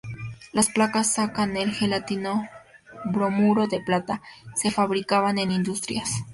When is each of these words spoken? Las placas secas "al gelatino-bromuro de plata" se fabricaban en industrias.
Las 0.51 0.69
placas 0.69 1.13
secas 1.13 1.47
"al 1.55 1.73
gelatino-bromuro 1.73 3.67
de 3.67 3.81
plata" 3.81 4.23
se 4.55 4.71
fabricaban 4.71 5.37
en 5.37 5.51
industrias. 5.51 6.09